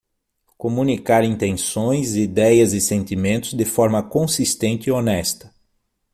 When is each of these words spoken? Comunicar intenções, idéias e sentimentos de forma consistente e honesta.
Comunicar 0.57 1.23
intenções, 1.23 2.15
idéias 2.15 2.73
e 2.73 2.81
sentimentos 2.81 3.53
de 3.53 3.63
forma 3.65 4.01
consistente 4.01 4.89
e 4.89 4.91
honesta. 4.91 5.53